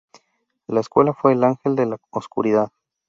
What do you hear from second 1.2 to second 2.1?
"El ángel de la